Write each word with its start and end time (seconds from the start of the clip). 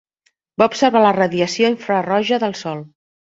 Va 0.61 0.67
observar 0.69 1.03
la 1.03 1.11
radiació 1.17 1.71
infraroja 1.73 2.41
del 2.45 2.57
Sol. 2.63 2.83